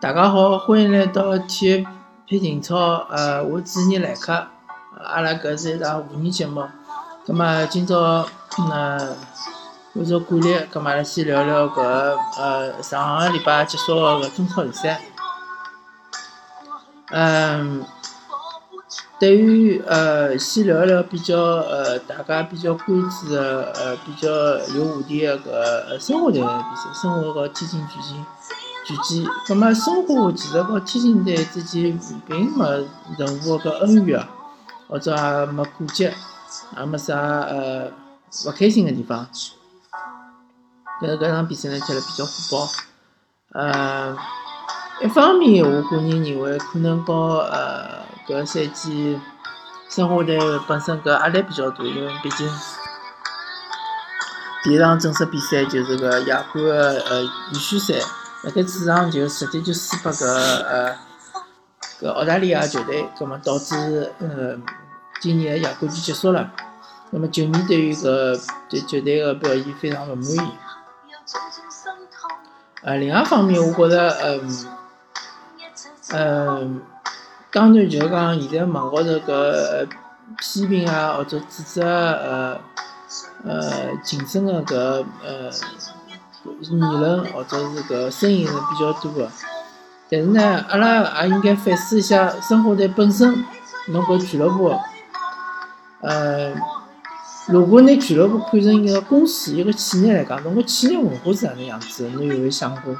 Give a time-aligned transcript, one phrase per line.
[0.00, 1.86] 大家好，欢迎来到体育
[2.26, 2.76] 配情操。
[3.10, 4.32] 呃，我主持人来客，
[4.98, 6.66] 阿拉搿是一档互动节目。
[7.26, 8.26] 葛末今朝，
[8.68, 9.16] 呢，
[9.94, 11.82] 按照惯例，葛末阿拉先聊聊搿
[12.38, 15.02] 呃上个礼拜结束个搿中超联赛。
[17.10, 17.84] 嗯，
[19.20, 24.28] 对于呃，先聊一聊比较呃，大家比较关注个呃，比较
[24.74, 28.24] 有话题个搿生活队个比赛，生活和天津巨人。
[28.86, 32.64] 巨基，葛末申花其实和天津队之间并没
[33.18, 34.26] 任何个恩怨，
[34.88, 36.14] 或者也没过节，
[36.78, 37.88] 也没啥呃
[38.46, 39.28] 勿开心个地方。
[41.02, 42.68] 但是搿场比赛呢踢了比较火爆，
[43.60, 44.16] 呃，
[45.02, 49.20] 一方面我个人认为可能和呃搿赛季
[49.88, 52.48] 申花队本身搿压力比较大，因为毕竟
[54.62, 57.94] 第一场正式比赛就是个亚冠个呃预选赛。
[58.42, 60.96] 辣盖主场就直接就输拨搿呃
[62.00, 64.56] 搿澳大利亚球队，葛末导致呃
[65.20, 66.50] 今年个亚冠就结束了。
[67.10, 70.52] 那么球迷对于搿对球队个表现非常勿满意。
[72.82, 74.66] 呃，另外一方面，我觉着嗯
[76.12, 76.82] 嗯，
[77.52, 79.88] 当然就是讲现在网高头搿
[80.38, 82.60] 批评啊，或者指责呃
[83.44, 85.50] 呃竞争个搿呃。
[86.62, 89.30] 议论或者是搿声音是比较多个，
[90.08, 93.44] 但是呢，阿拉也应该反思一下申花队本身，
[93.88, 94.74] 侬搿俱乐部，
[96.00, 96.54] 呃，
[97.46, 102.08] 如果拿俱乐部看成一个公司、一个企业来讲，侬搿企业文化是哪能样子？
[102.08, 102.96] 侬有没有想过？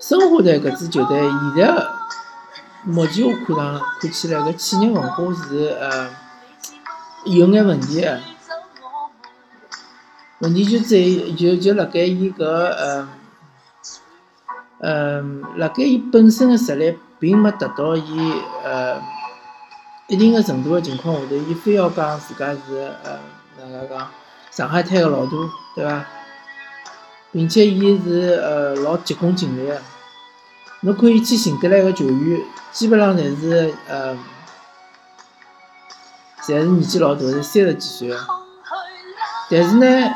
[0.00, 1.86] 申花队搿支球队现在
[2.84, 6.08] 目前我看上看起来搿企业文化是呃
[7.24, 8.20] 有眼问题个。
[10.40, 13.08] 问题就在于就就辣盖伊搿呃
[14.78, 15.20] 呃，
[15.56, 19.02] 辣盖伊本身个实力并没达到伊呃
[20.06, 23.18] 一定个程度个情况下头，伊非要讲自家是呃
[23.58, 24.08] 哪能讲
[24.52, 25.32] 上海滩个老大，
[25.74, 26.04] 对伐？
[27.32, 29.82] 并且伊是呃老急功近利个，
[30.80, 34.14] 侬可以去寻得来个球员，基本上侪是呃，
[36.42, 38.16] 侪是年纪老大，是三十几岁个，
[39.50, 40.10] 但是呢。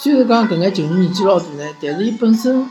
[0.00, 2.70] 虽然讲搿眼球员年纪老大呢，但是伊本身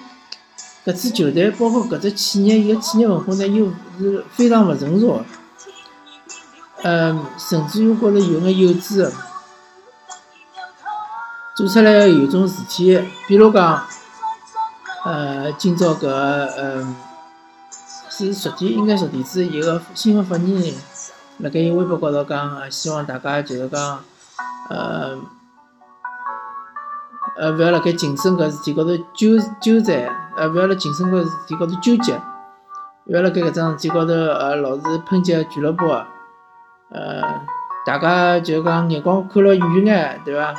[0.85, 3.65] 搿支球队，包括搿只企业，伊个企业文化呢，又
[3.99, 5.21] 是非常勿成熟，
[6.83, 9.11] 嗯，甚至于觉着有眼幼稚个，
[11.57, 12.97] 做出来有种事体，
[13.27, 13.85] 比如讲，
[15.03, 16.95] 呃，今朝搿嗯，
[18.17, 20.73] 是昨天应该昨天子一个新闻发言人，
[21.37, 23.99] 辣盖伊微博高头讲，希望大家就是讲，
[24.69, 25.17] 呃。
[27.39, 32.19] 呃，勿要辣盖晋升搿事体高头纠纠缠，呃，勿要辣晋升搿事体高头纠结，
[33.05, 35.85] 勿要辣盖搿桩事体高头呃老是抨击俱乐部，
[36.89, 37.21] 呃，
[37.85, 40.55] 大家就是讲眼光看了远眼，对伐？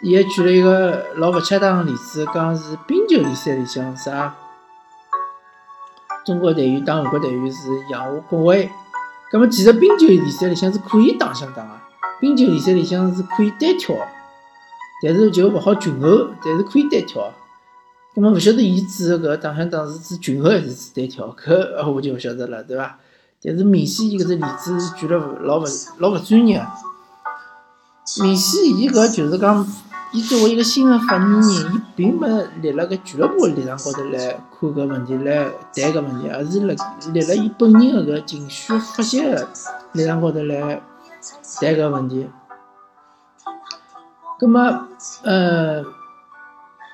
[0.00, 4.34] 伊还举了一个老勿恰当个例子，讲是冰球联赛里向啥，
[6.24, 8.70] 中国队员打韩国队员是养护国威，
[9.30, 11.70] 葛末其实冰球联赛里向是可以打相打个，
[12.20, 13.94] 冰球联赛里向是可以单挑。
[15.02, 17.30] 但是就勿好群殴，但是可以单挑。
[18.14, 21.26] 那么勿晓得伊指个搿打相打是指群殴还是指单挑？
[21.36, 21.52] 搿
[21.92, 22.98] 我就勿晓得了，对伐？
[23.42, 25.64] 但是明显伊搿只例子是举了老勿
[25.98, 26.64] 老勿专业。
[28.22, 29.66] 明显伊搿就是讲，
[30.14, 31.42] 伊作为一个新的发言人，
[31.74, 32.28] 伊并没
[32.62, 36.76] 立辣搿俱乐部立场高头来看搿问题，来谈搿问题，而是立
[37.12, 39.48] 立辣伊本人个搿情绪发泄个
[39.90, 40.80] 立场高头来
[41.60, 42.28] 谈搿问题。
[44.38, 44.86] 葛么，
[45.24, 45.82] 呃，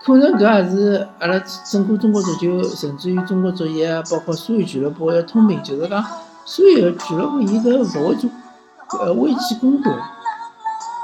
[0.03, 1.39] 可能搿也是阿拉
[1.71, 6.03] 整个中国足球，甚至于中国足协啊，包括所有俱乐部个通病，就是讲
[6.47, 8.31] 所有个俱乐部伊都勿会做
[8.99, 9.95] 呃危机公关。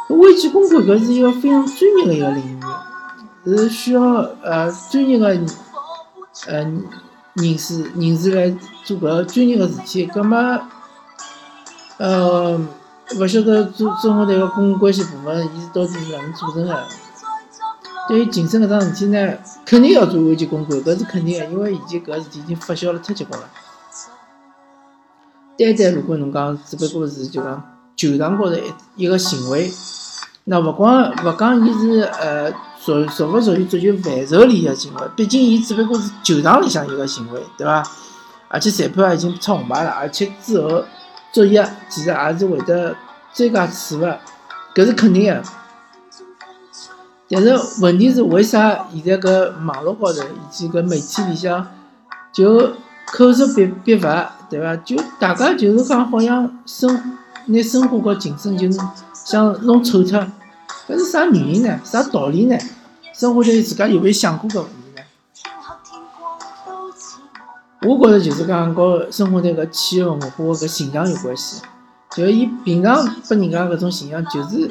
[0.08, 2.60] 危机公关搿是一个非常专业个一个领
[3.44, 4.02] 域，是需要
[4.42, 5.26] 呃专业个
[6.46, 6.54] 呃
[7.34, 10.06] 人士人士来做搿专业个事体。
[10.06, 10.60] 葛么，
[11.98, 12.60] 呃。
[13.20, 16.76] 勿晓得中中国队个公共关系部门，伊是到底是哪能组成个？
[18.08, 23.48] 对于竞争搿桩事体呢，肯定要做危机公关，搿是肯定个，因为已经搿事体已经发酵了太结棍了。
[25.56, 27.62] 单单如果侬讲只不过是就讲
[27.94, 29.70] 球场高头一一个行为，
[30.48, 37.82] 那勿光勿讲伊是呃属属勿属于足球范畴里个行为，毕竟伊只不过是球场里向一个行为，对伐？
[38.48, 40.82] 而且裁判也已经出红牌了，而且之后。
[41.32, 42.96] 作业其实也是会得
[43.34, 44.18] 追加处罚，
[44.74, 45.42] 搿是肯定个。
[47.28, 51.66] 但是问题是，为啥现在搿网络高头以及搿媒体里向
[52.32, 52.72] 就
[53.06, 54.74] 口诛笔笔伐，对伐？
[54.76, 58.78] 就大家就是讲，好像生拿生活和精神就是
[59.14, 60.20] 想弄丑脱，
[60.88, 61.80] 搿是啥原因呢？
[61.84, 62.58] 啥道理呢？
[63.14, 65.02] 生活在自家有没有想过搿问题呢？
[67.82, 71.62] 我觉着就是讲，和生活在搿企业文化搿形象有关系。
[72.10, 74.70] 就伊平常拨人家搿种形象，就是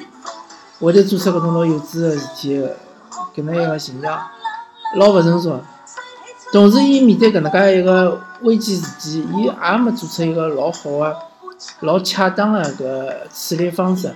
[0.79, 2.75] 会得做出搿种老幼稚个事体个，
[3.35, 4.19] 搿能一个形象，
[4.97, 5.61] 老勿成熟。
[6.51, 11.15] 同时，伊面对搿能介一个危机事件，伊也没做出一个老好个、
[11.81, 14.13] 老恰当个搿处理方式。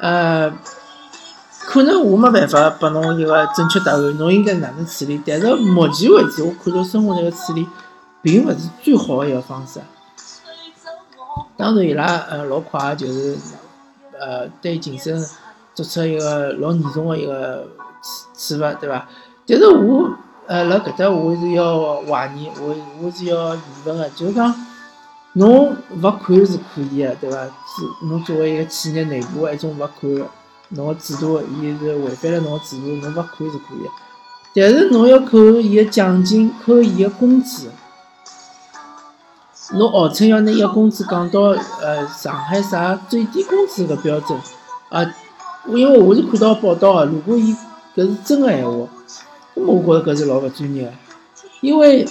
[0.00, 0.52] 呃，
[1.60, 5.20] 可能我没办法拨侬一个正确答案，侬应该哪能处理？
[5.26, 7.66] 但是目前为止，我看到生活台个处理，
[8.20, 9.80] 并勿是最好的一个方式。
[11.56, 13.38] 当然，伊拉呃老快就是
[14.20, 15.24] 呃对景深
[15.74, 17.66] 做出一个老严重的一个
[18.36, 19.08] 处处罚，对伐？
[19.46, 20.10] 但是我
[20.46, 24.54] 呃辣搿搭我是要怀疑，我我是要疑问个，就是讲
[25.38, 27.44] 侬罚款是可以个，对伐？
[27.44, 30.10] 是侬作为一个企业内部个一种罚款，
[30.70, 33.90] 侬个制度伊是违反了侬个制度，侬罚款是可以个。
[34.54, 37.70] 但是侬要扣伊个奖金，扣伊个工资。
[39.74, 41.40] 侬号称要拿伊个工资降到
[41.82, 44.40] 呃上海啥最低工资个标准
[44.88, 45.04] 啊？
[45.66, 47.54] 因为我是看到报道个，如果伊
[47.94, 48.88] 搿是真个闲话，
[49.52, 50.92] 那么我觉着搿是老勿专业个。
[51.60, 52.08] 因为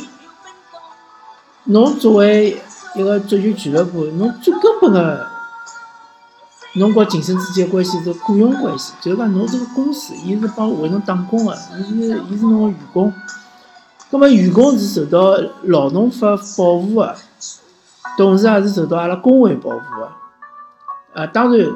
[1.63, 2.62] 侬作为
[2.95, 5.27] 一个足球俱乐部，侬最根本个，
[6.75, 13.13] 侬和竞争之间关系是雇佣关系，就是讲侬这个公司，伊是帮为侬打工个，伊是伊是侬个员工，
[14.09, 17.15] 葛末员工是受到劳动法保护个。
[18.18, 20.09] 同时也是受到阿拉工会保护个，
[21.13, 21.69] 呃，当然，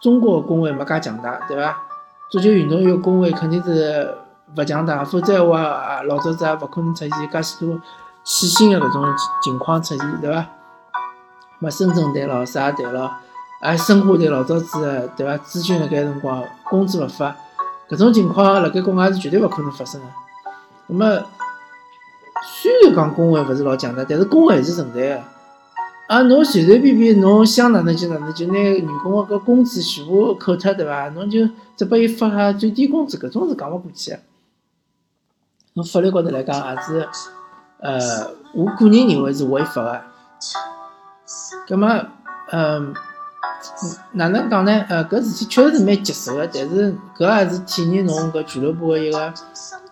[0.00, 1.76] 中国个工会没介强大，对伐？
[2.30, 4.16] 足球运动员工会肯定是
[4.56, 7.80] 勿强大，否则话，老早子也勿可能出现介许多
[8.24, 9.04] 欠薪个搿种
[9.42, 10.46] 情况出现，对伐？
[11.58, 13.10] 么深圳队咯，啥队咯，
[13.60, 15.36] 啊，申花队老早子对伐？
[15.44, 17.36] 咨询辣盖辰光工资勿发，
[17.88, 20.06] 搿种情况辣盖国外是绝对勿可能发生个。
[20.88, 21.22] 那么，
[22.44, 25.22] 虽然讲工会勿是老强大，但是工会还是存在个。
[26.08, 31.08] 啊，侬随随便便侬想哪能就哪能，就拿员工个搿工资全部扣脱，对伐？
[31.10, 34.18] 侬就只拨伊发下最低工资，搿种是讲勿过去个。
[35.74, 37.08] 从法律高头来讲，也是，
[37.82, 40.00] 呃，我个人认为是违法个。
[41.68, 41.88] 葛末，
[42.50, 42.94] 嗯，
[44.12, 44.84] 哪能讲呢？
[44.88, 49.34] 呃，搿事体确实是蛮棘手个，但是搿也是体现侬搿俱乐部个一个，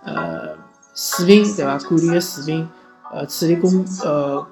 [0.05, 0.57] 呃，
[0.95, 1.79] 水平，对伐？
[1.79, 2.69] 管理个水平，
[3.13, 4.47] 呃，处理公，呃。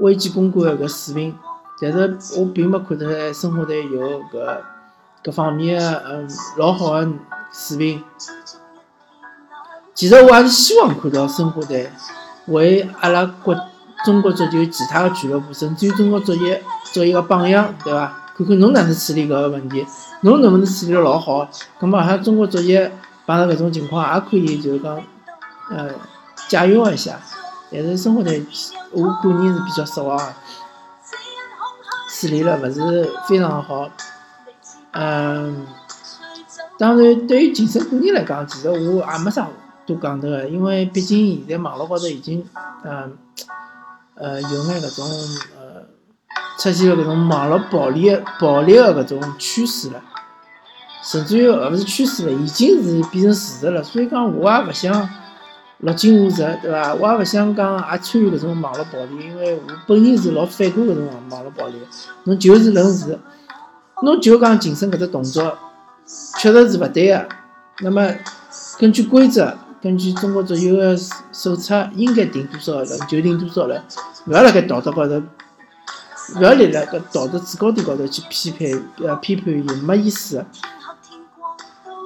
[0.00, 1.36] 危机公关个搿水平，
[1.82, 4.00] 但是我并没看出来生活队有
[4.30, 4.58] 搿
[5.24, 7.08] 搿方面个嗯老好个
[7.52, 8.04] 水平。
[9.94, 11.90] 其实我还是希望看到生活队
[12.48, 13.54] 为阿拉国
[14.04, 16.62] 中国足球其他个俱乐部，甚至于中国足协
[16.92, 18.24] 做一个榜样，对伐？
[18.36, 19.84] 看看侬哪能处理搿个问题，
[20.20, 21.48] 侬能不能处理得老好？
[21.80, 22.92] 葛末像中国足协
[23.26, 24.96] 碰到搿种情况，也可以就是讲，
[25.70, 25.90] 呃，
[26.48, 27.18] 借用一下。
[27.70, 28.30] 但是生活呢，
[28.92, 30.24] 我个人是比较失望个，
[32.08, 33.90] 处理了勿是非常好。
[34.92, 35.66] 嗯，
[36.78, 39.48] 当然，对于竞争个人来讲，其实我也没啥
[39.88, 42.44] 多讲得个，因为毕竟现在网络高头已经，
[42.84, 43.16] 嗯，
[44.14, 45.06] 呃，有眼搿种
[45.58, 45.82] 呃，
[46.60, 50.00] 出现了搿种网络暴力、暴力个搿种趋势了，
[51.02, 53.82] 甚至于而勿是趋势了，已经是变成事实了。
[53.82, 55.08] 所以讲，我也勿想。
[55.82, 56.92] 落井下石，对伐？
[56.94, 61.74] 我也勿想讲也参与搿种网络暴力，因为我本人是老反感搿种网络暴力。
[62.24, 63.16] 侬就事论事，
[64.02, 65.56] 侬就讲晋升搿只动作
[66.40, 67.28] 确实是勿对个。
[67.78, 68.12] 那么
[68.76, 70.96] 根据规则，根据中国足球个
[71.32, 73.84] 手册，应该定多少人就定多少了，
[74.26, 75.22] 勿要辣盖道德高头，
[76.36, 80.44] 勿要立辣搿道德制高点高头去批判呃批判伊，没意思。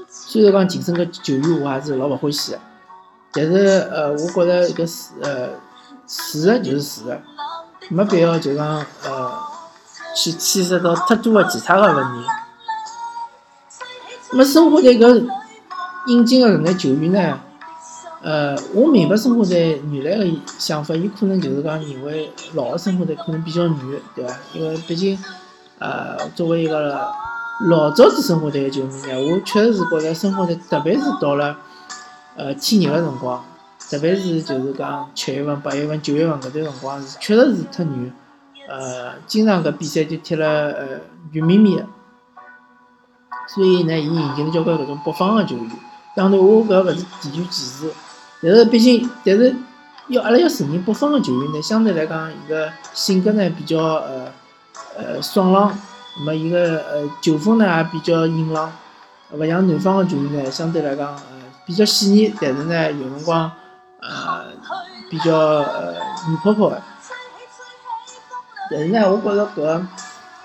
[0.08, 2.58] 虽然讲晋升个球员，我还是老勿欢喜个。
[3.32, 5.48] 但是，呃，我觉着搿事，呃，
[6.06, 7.20] 事实就是事实，
[7.88, 9.32] 没必要就讲，呃，
[10.14, 12.26] 去牵涉到太多个其他个问题。
[14.32, 15.26] 那么，生活队搿
[16.08, 17.40] 引进个搿眼球员呢，
[18.22, 23.76] 呃，我明白生活在原来的想法，伊可能就是讲认为老个生活在可能比较软，
[24.14, 24.36] 对伐？
[24.54, 25.18] 因为毕竟，
[25.78, 27.10] 呃，作为一个
[27.68, 31.58] 老早子生活队个球迷呢，我确实是觉着生活在，特别是到了。
[32.34, 33.44] 呃，天热个辰光，
[33.90, 38.10] 特别是就是讲七月份、八月份、九月份搿段辰光是确实是忒热，
[38.70, 40.86] 呃，经常搿比赛就踢了呃
[41.30, 41.86] 软绵绵个。
[43.48, 45.70] 所以呢，伊引进了交关搿种北方个球员。
[46.16, 47.92] 当然，我搿勿是地域歧视，
[48.42, 49.54] 但是毕竟，但是
[50.08, 54.26] 要阿拉要承认，北方个球员呢，相对来讲，伊个性格呢比较呃
[54.96, 55.78] 呃爽朗，
[56.18, 58.72] 那么伊个呃球风呢也比较硬朗，
[59.30, 61.22] 勿像南方个球员呢，相对来讲呃
[61.64, 63.50] 比较细腻，但是呢有辰光
[64.00, 64.44] 呃
[65.08, 65.94] 比较呃
[66.26, 66.82] 软泡泡个。
[68.70, 69.86] 但是呢，我觉着搿。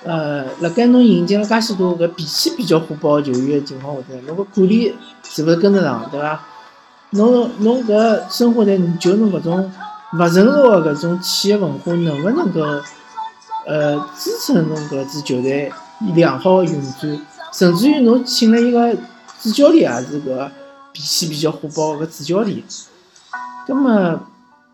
[0.04, 6.40] 呃，辣盖侬引进了介许多搿脾气比较火爆个球员个情况下头，侬个管理是勿是跟得上，对伐？
[7.12, 9.72] 侬侬搿生活在就侬搿种
[10.14, 12.62] 勿成熟个搿种企业文化，能勿能够
[13.66, 15.72] 呃支撑侬搿支球队
[16.16, 17.20] 良好运转？
[17.54, 18.96] 甚至于侬请了一个
[19.42, 20.50] 主教练，也是搿
[20.92, 22.62] 脾气比较火爆个主教练，
[23.66, 24.20] 葛末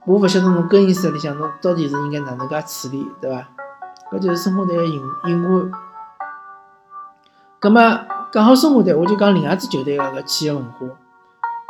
[0.06, 3.48] 我勿晓得侬更衣室里向侬到底是应该哪能介处理，对伐？
[4.12, 5.72] 搿就是生活队个隐隐患。
[7.60, 8.00] 葛末
[8.32, 10.88] 讲好生活队，我就讲另外一支球队个搿企业文化，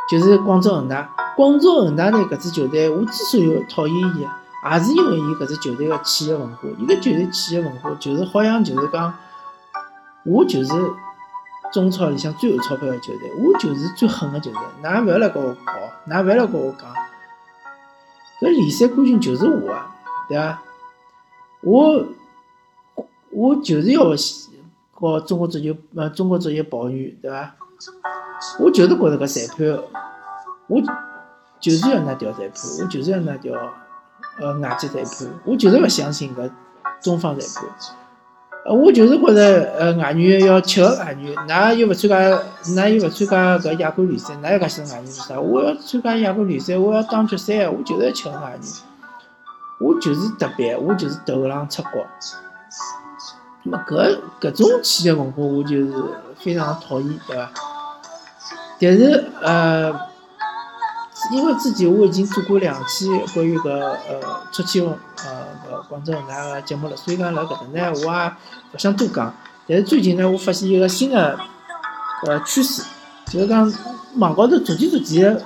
[0.08, 1.10] 就是广州恒大。
[1.36, 4.20] 广州恒大队搿支球队，我之所以讨厌伊，
[4.70, 6.58] 也是因为伊搿支球队个企业文化。
[6.78, 9.12] 伊个球队企业文化就是好像就是讲，
[10.24, 10.72] 我就是
[11.72, 14.60] 中超里向最有钞票个球队，我就是最狠个球队。
[14.82, 15.72] 㑚勿要来跟我搞，
[16.08, 16.88] 㑚勿要来跟我讲，
[18.40, 19.78] 搿联赛冠军就是我个，
[20.28, 20.62] 对伐？
[21.62, 22.06] 我。
[23.36, 24.00] 我就是要
[24.94, 27.56] 搞中国足球，呃，中国足协保育，对伐？
[28.60, 29.78] 我就是觉着搿裁判，
[30.68, 30.80] 我
[31.60, 33.52] 就是要拿条裁判，我就是要拿条
[34.38, 36.50] 呃外籍裁判，我就是勿相信搿
[37.02, 37.68] 中方裁判。
[38.66, 42.16] 呃，我就是觉着呃外援要吃个外援，㑚又勿参加，
[42.62, 45.38] 㑚又勿参加搿亚冠联赛，㑚要介许多外援是啥？
[45.38, 48.60] 我要参加亚冠联赛，我要打决赛，我就是要吃个外援，
[49.80, 52.06] 我就是特别，我就是头浪出国。
[53.64, 55.92] 那么搿搿种企业文化，我就是
[56.44, 57.50] 非常讨厌，对伐？
[58.78, 59.90] 但是呃，
[61.32, 63.96] 因为之前我已经做过两期关于搿呃
[64.52, 68.32] 出签呃搿广州恒大个节目了，所以讲辣搿搭呢，我也
[68.74, 69.34] 勿想多讲。
[69.66, 71.38] 但是最近呢，我发现一个新的
[72.26, 72.82] 呃趋势，
[73.30, 73.72] 就是讲
[74.16, 75.42] 网高头逐渐逐渐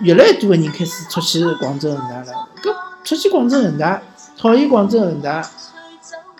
[0.00, 2.48] 越来越多个人开始出去广州恒大了。
[2.62, 4.02] 搿出去广州恒大，
[4.36, 5.42] 讨厌广州恒大。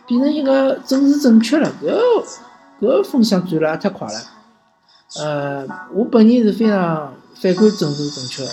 [0.07, 2.23] 变成一个政治正确了，搿
[2.81, 4.21] 搿风向转了也太快了。
[5.21, 8.51] 呃，我本人是非常反感政治正确的，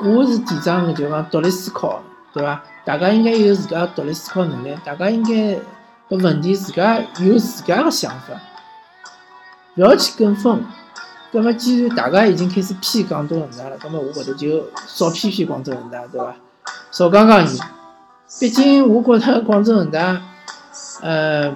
[0.00, 2.62] 我是提倡个就讲独立思考，对伐？
[2.84, 5.58] 大家应该有自家独立思考能力，大家应该
[6.08, 8.34] 搿问题自家有自家个想法，
[9.76, 10.62] 勿要去跟风。
[11.32, 16.34] 葛末既然大家已经开始批广州恒大了，葛末我搿头就少批批广州恒大，对伐？
[16.90, 17.58] 少讲讲伊。
[18.40, 20.20] 毕竟，我觉着广州恒大，
[21.02, 21.54] 呃，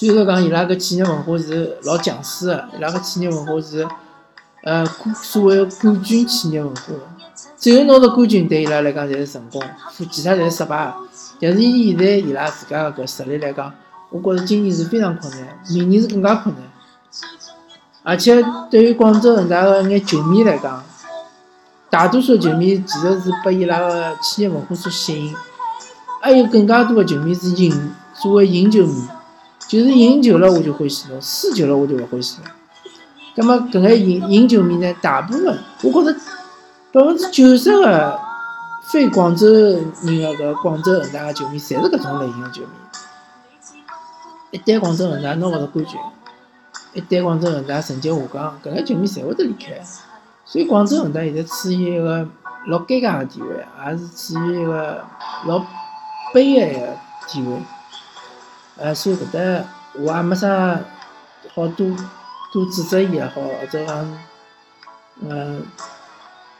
[0.00, 3.86] 虽然讲伊拉个企业文化是老强势个，伊拉个企业文化是，
[4.64, 4.82] 呃，
[5.14, 6.84] 所谓冠军企业文化，
[7.58, 9.62] 只有拿到冠军对伊拉来讲才是成功，
[10.10, 10.90] 其他侪是失败。
[11.38, 13.70] 但是以现在伊拉自家个搿实力来讲，
[14.08, 16.64] 我觉着今年是非常困难，明年是更加困难。
[18.02, 20.82] 而且对于广州恒大个眼球迷来讲，
[21.90, 25.36] 大多数球迷其实是被伊拉个企业文化所吸引，
[26.22, 29.06] 还有更加多个球迷是赢，所谓赢球迷，
[29.70, 32.50] 就是赢球了我就欢喜侬，输球了我就勿欢喜侬。
[33.36, 36.12] 葛末搿个赢赢球迷呢，大部分我觉着
[36.92, 38.18] 百分之九十个
[38.90, 42.68] 非广州人个搿广州恒大个球迷，侪是搿种类型个球迷。
[44.50, 46.00] 一旦广州恒大拿勿到冠军，
[46.94, 49.80] 一旦广州恒大成绩下降，搿个球迷侪会得离开。
[50.44, 52.26] 所以广州恒大现在处于一个
[52.66, 55.04] 老尴尬的地位，也是处于一个
[55.46, 55.64] 老
[56.34, 56.98] 悲哀的
[57.28, 57.56] 地位。
[58.80, 60.80] 呃，所以搿搭我也没啥
[61.54, 61.94] 好多
[62.52, 64.18] 多指责伊也好，或者讲，
[65.20, 65.62] 嗯，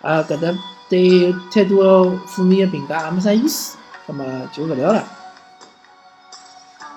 [0.02, 0.56] 啊搿搭
[0.88, 5.02] 对太多负面的评价也没啥意思，那么就勿聊了。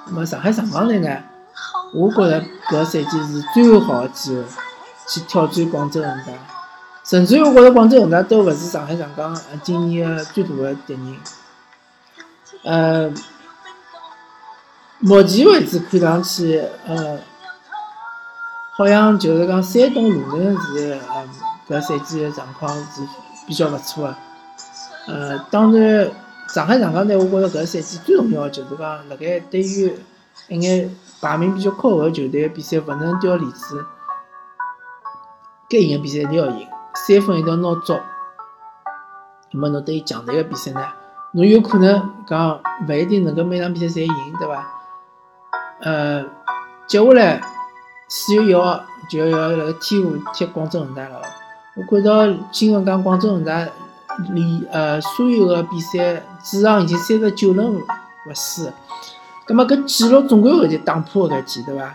[0.08, 1.18] 那么上海上港队呢，
[1.94, 4.44] 我觉着搿赛季是最好的机会
[5.08, 6.34] 去挑战广州恒大。
[7.06, 11.18] 甚至我觉着广州恒大都勿是上海上港今年个最大的敌人。
[12.63, 13.12] 呃，
[15.05, 17.19] 目前为止看上去，呃，
[18.72, 21.27] 好像就是讲山东鲁能是，呃，
[21.67, 23.05] 搿赛季个状况是
[23.45, 24.15] 比较勿错个。
[25.07, 26.10] 呃，当然，
[26.48, 29.93] 上海上港队，我觉着搿赛季最重要个就是讲，辣盖对于
[30.48, 33.86] 一眼排名比较靠后个球队个比赛，勿能掉链子，
[35.67, 36.65] 该赢个比赛一定要赢。
[36.95, 38.00] 三分一定要拿足，
[39.51, 40.81] 那么侬对于强队个比赛呢，
[41.33, 44.65] 侬有可能讲勿一定能够每场比赛侪赢，对伐？
[45.84, 46.24] 呃，
[46.88, 47.42] 接下来
[48.08, 51.22] 四月一号就要辣盖天河踢广州恒大了。
[51.75, 53.68] 我看到新闻讲广州恒大
[54.34, 57.82] 连呃所有的比赛主场已经三十九轮勿
[58.34, 58.72] 输，
[59.46, 61.94] 葛末搿纪录总归会得打破搿天，对伐？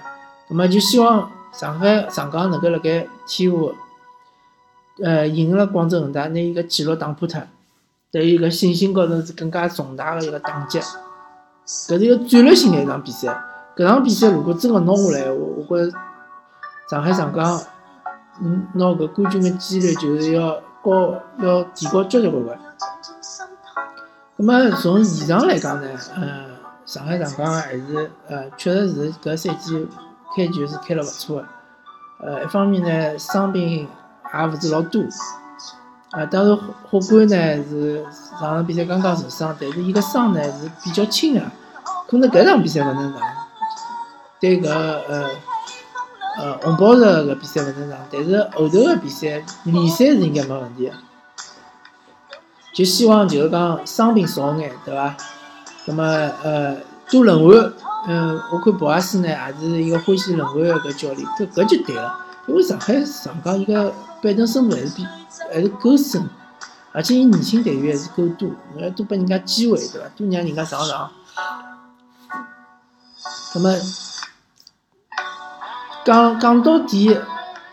[0.50, 3.74] 葛末就希望上海上港能够辣盖天河
[5.02, 7.40] 呃赢了广州恒大，拿伊个纪录打破脱，
[8.10, 10.78] 对伊个信心高头是更加重大的一个打击。
[11.66, 13.34] 搿是一个战略性的一场比赛。
[13.78, 15.98] 搿场比赛如果真个拿下来，闲话，我觉着
[16.90, 17.60] 上海上港，
[18.42, 22.58] 嗯，拿搿冠军个几率就是要高，要提高交交关关。
[24.36, 26.46] 葛末从现场来讲呢，呃，
[26.84, 29.86] 上海上港还是呃，确实是搿赛季
[30.36, 31.44] 开局是开了勿错个。
[32.20, 33.86] 呃，一方面呢，伤病
[34.34, 35.02] 也勿是老多。
[36.10, 38.04] 啊，当然火火冠呢是
[38.40, 41.42] 上场比赛刚刚受伤，但是伊个伤呢是比较轻个，
[42.08, 43.20] 可能搿场比赛勿能上。
[44.40, 45.30] 对搿呃
[46.38, 50.92] 呃红宝石搿比赛勿能上，但是后头个比赛联赛是应该没问题个。
[52.72, 55.16] 就希望就是讲伤病少眼，对伐？
[55.84, 56.76] 葛末呃
[57.10, 57.72] 多轮换，
[58.06, 62.24] 嗯，我看博阿斯呢也是一个欢喜轮换个搿教练，搿搿就对了。
[62.46, 63.92] 因为上海上港伊个
[64.22, 65.04] 板凳深度还是比
[65.52, 66.22] 还是够深，
[66.92, 70.08] 而且伊年轻队员还是够多，侬要多拨人家机会，对伐？
[70.16, 71.10] 多让人家上场。
[73.52, 73.74] 葛末。
[76.08, 77.14] 讲讲到底，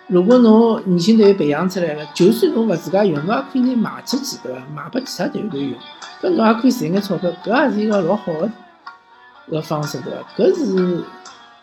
[0.07, 4.59] 如果侬年轻队培养出来了，就算侬勿自家用，侬也可以拿卖出去，对伐？
[4.75, 5.79] 卖拨其他队员用，
[6.21, 8.51] 搿侬也可以赚眼钞票，搿也是一个老好个
[9.49, 10.19] 个方式，对伐？
[10.35, 11.01] 搿是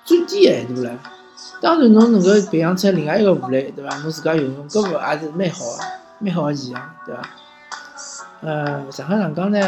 [0.02, 0.99] 最低限度了。
[1.61, 3.95] 当然，侬能够培养出另外一个武磊，对伐？
[3.99, 5.85] 侬自家用用，搿个也是蛮好个，
[6.21, 7.23] 蛮好个现象，对伐？
[8.41, 9.61] 呃，上海上港呢，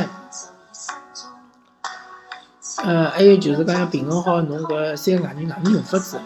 [2.83, 6.19] 呃，还有就是讲要平衡好侬搿三个外援哪能用法子。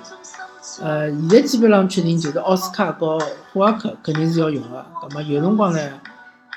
[0.81, 3.19] 呃，现在基本上确定就是奥斯卡和
[3.53, 4.87] 霍尔克肯定是要用的。
[5.03, 5.81] 那么有辰光呢，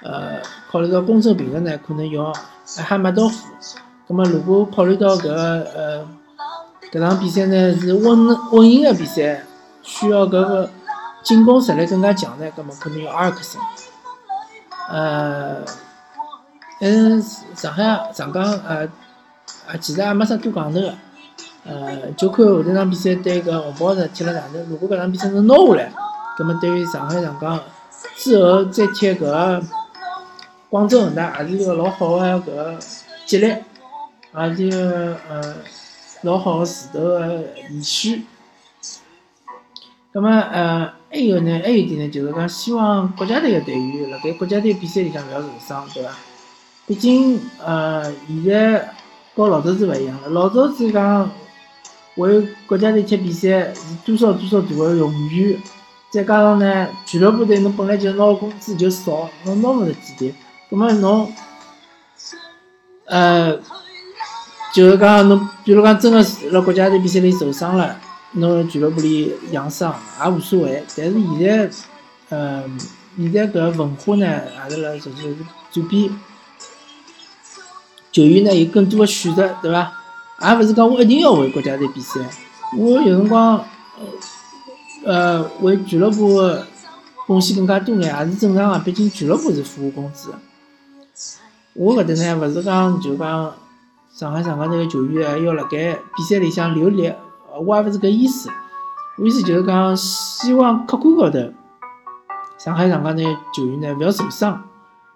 [0.04, 0.39] 呃，
[0.72, 2.32] 考虑到公正平衡呢，可能用
[2.78, 3.48] 哈马多夫。
[4.08, 6.06] 那么如果考虑到搿呃
[6.91, 9.43] 搿场比赛呢是稳稳赢的比赛，
[9.82, 10.69] 需要搿个
[11.24, 13.60] 进攻实力更加强呢，那么可能用阿尔克森。
[14.89, 15.63] 呃，
[16.82, 17.24] 嗯，
[17.56, 18.86] 上海上港呃
[19.67, 20.93] 啊，其实也没啥多讲头的。
[21.63, 24.67] 呃，就看后头场比赛对搿红宝石踢了哪能。
[24.67, 25.91] 如果搿场比赛能拿下来，
[26.36, 27.60] 葛末对于上海上港
[28.17, 29.63] 之后再踢搿个
[30.69, 32.80] 广州恒大，也是一个老好个搿个
[33.28, 35.56] 激励，也是一个呃
[36.24, 38.24] 老好个势头个延续。
[40.12, 46.10] 葛末呃，还有呢，还有一点呢，就是讲希望国家队个队员辣盖国家队比赛里向勿要受伤，对伐？
[46.88, 48.89] 毕竟呃，现在
[49.36, 51.30] 和老早子勿一样了，老早子讲。
[52.15, 55.58] 为国家队踢比赛是多少多少大的荣誉，
[56.12, 60.34] 再加上呢，俱乐部队侬本来就拿工资就少，侬拿勿着几钿，
[60.69, 61.32] 葛末侬，
[63.06, 63.58] 呃，
[64.74, 67.97] 就是讲侬，比如讲真个是辣国家队比赛里受伤了，
[68.34, 70.84] 侬俱乐部里养伤也无所谓。
[70.97, 71.69] 但是现在，
[72.30, 72.63] 呃，
[73.17, 75.34] 现在搿文化呢，也是辣逐渐
[75.71, 76.10] 转变，
[78.12, 79.93] 球员呢有更多个选择，对伐？
[80.43, 82.19] 也勿是讲我一定要为国家队比赛，
[82.77, 83.63] 我有辰光，
[85.06, 86.41] 呃，为俱乐部
[87.27, 90.34] 贡献更加多眼也是正常个，毕竟俱乐部是付我工资。
[91.73, 93.54] 我搿搭呢，勿是讲就讲
[94.12, 97.13] 上海上港队个球员还要辣盖比赛里向留力，
[97.63, 98.49] 我也勿是搿意思。
[99.17, 101.54] 我意思就是讲，希望客观高头，
[102.58, 103.25] 上海上港队
[103.56, 104.63] 球员呢勿要受伤。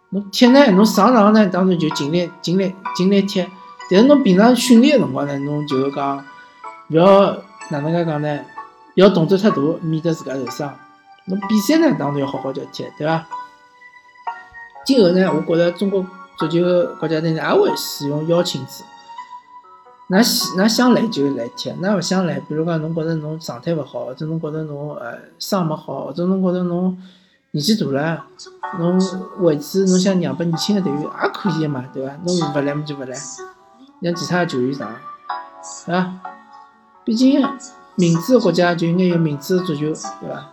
[0.10, 3.44] 侬踢呢，侬上场呢，当然就尽力尽力尽力踢。
[3.90, 6.18] 但是侬平常训练个辰光呢，侬就是讲，
[6.90, 7.38] 勿要
[7.70, 8.40] 哪能介讲呢？
[8.96, 10.74] 要动作太大，免得自家受伤。
[11.26, 13.28] 侬比赛呢，当然要好好叫踢，对伐？
[14.86, 16.06] 今后呢，我觉着中国
[16.38, 16.62] 足球
[17.00, 18.84] 国家队呢，也会使用邀请制。
[20.10, 26.98] 㑚想㑚想来就来踢，㑚勿想来，比如讲侬觉着侬状态勿好，或者侬觉着侬呃伤没好，或者侬觉着侬
[27.52, 28.24] 年纪大了，
[28.80, 29.00] 侬
[29.40, 32.14] 位置侬想让拨年轻个队员也可以个嘛，对伐？
[32.24, 33.18] 侬勿来么就勿来。
[34.02, 34.96] 让其他球员上，
[35.88, 36.22] 啊，
[37.04, 37.42] 毕竟
[37.96, 39.82] 民主国家就应该有民主的足球，
[40.22, 40.52] 对伐？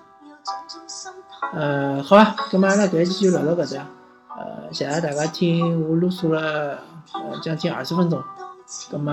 [1.52, 3.86] 呃，好吧，那么阿拉搿一期就聊到搿搭，
[4.36, 6.78] 呃，谢谢大家听我啰嗦了
[7.14, 8.22] 呃将近二十分钟，
[8.90, 9.12] 那么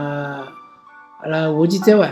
[1.21, 2.09] 阿拉下期再会。